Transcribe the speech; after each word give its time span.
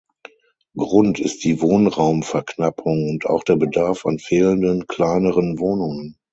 Grund 0.75 1.19
ist 1.19 1.43
die 1.43 1.61
Wohnraumverknappung 1.61 3.07
und 3.11 3.27
auch 3.27 3.43
der 3.43 3.55
Bedarf 3.55 4.07
an 4.07 4.17
fehlenden 4.17 4.87
kleineren 4.87 5.59
Wohnungen. 5.59 6.17